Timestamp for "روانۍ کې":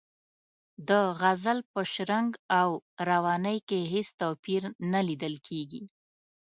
3.09-3.79